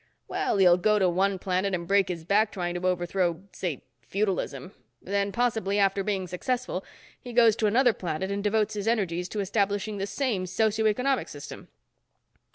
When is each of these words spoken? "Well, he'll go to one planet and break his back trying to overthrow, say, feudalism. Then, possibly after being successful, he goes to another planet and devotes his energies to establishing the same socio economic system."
"Well, 0.27 0.57
he'll 0.57 0.77
go 0.77 0.97
to 0.97 1.07
one 1.07 1.37
planet 1.37 1.75
and 1.75 1.87
break 1.87 2.07
his 2.09 2.23
back 2.25 2.51
trying 2.51 2.73
to 2.73 2.87
overthrow, 2.87 3.43
say, 3.51 3.83
feudalism. 4.01 4.71
Then, 4.99 5.31
possibly 5.31 5.77
after 5.77 6.03
being 6.03 6.25
successful, 6.25 6.83
he 7.19 7.31
goes 7.33 7.55
to 7.57 7.67
another 7.67 7.93
planet 7.93 8.31
and 8.31 8.43
devotes 8.43 8.73
his 8.73 8.87
energies 8.87 9.29
to 9.29 9.41
establishing 9.41 9.99
the 9.99 10.07
same 10.07 10.47
socio 10.47 10.87
economic 10.87 11.27
system." 11.29 11.67